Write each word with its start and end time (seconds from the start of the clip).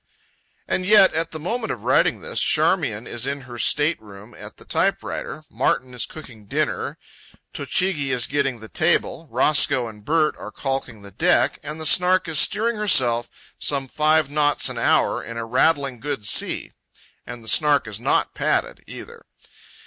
And 0.67 0.83
yet, 0.83 1.13
at 1.13 1.29
the 1.29 1.39
moment 1.39 1.71
of 1.71 1.83
writing 1.83 2.21
this, 2.21 2.41
Charmian 2.41 3.05
is 3.05 3.27
in 3.27 3.41
her 3.41 3.59
state 3.59 4.01
room 4.01 4.33
at 4.33 4.57
the 4.57 4.65
typewriter, 4.65 5.43
Martin 5.47 5.93
is 5.93 6.07
cooking 6.07 6.47
dinner, 6.47 6.97
Tochigi 7.53 8.09
is 8.11 8.23
setting 8.23 8.59
the 8.61 8.67
table, 8.67 9.27
Roscoe 9.29 9.87
and 9.87 10.03
Bert 10.03 10.35
are 10.37 10.49
caulking 10.49 11.03
the 11.03 11.11
deck, 11.11 11.59
and 11.61 11.79
the 11.79 11.85
Snark 11.85 12.27
is 12.27 12.39
steering 12.39 12.77
herself 12.77 13.29
some 13.59 13.87
five 13.87 14.27
knots 14.27 14.69
an 14.69 14.79
hour 14.79 15.23
in 15.23 15.37
a 15.37 15.45
rattling 15.45 15.99
good 15.99 16.25
sea—and 16.25 17.43
the 17.43 17.47
Snark 17.47 17.87
is 17.87 17.99
not 17.99 18.33
padded, 18.33 18.83
either. 18.87 19.27